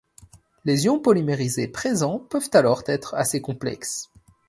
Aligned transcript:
Les 0.65 0.85
ions 0.85 0.97
polymérisés 0.97 1.67
présents 1.67 2.17
peuvent 2.17 2.49
alors 2.53 2.81
être 2.87 3.13
assez 3.13 3.39
complexes. 3.39 4.09